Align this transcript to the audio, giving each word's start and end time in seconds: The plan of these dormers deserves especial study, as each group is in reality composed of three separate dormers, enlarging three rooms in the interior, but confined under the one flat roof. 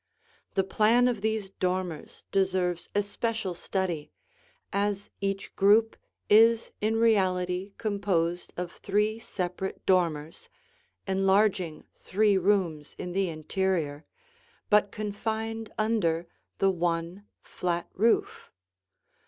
The 0.55 0.63
plan 0.63 1.07
of 1.07 1.21
these 1.21 1.51
dormers 1.51 2.25
deserves 2.31 2.89
especial 2.95 3.53
study, 3.53 4.11
as 4.73 5.11
each 5.21 5.55
group 5.55 5.95
is 6.27 6.71
in 6.81 6.95
reality 6.95 7.73
composed 7.77 8.51
of 8.57 8.71
three 8.71 9.19
separate 9.19 9.85
dormers, 9.85 10.49
enlarging 11.05 11.83
three 11.93 12.35
rooms 12.35 12.95
in 12.97 13.11
the 13.11 13.29
interior, 13.29 14.03
but 14.71 14.91
confined 14.91 15.71
under 15.77 16.25
the 16.57 16.71
one 16.71 17.25
flat 17.43 17.87
roof. 17.93 18.49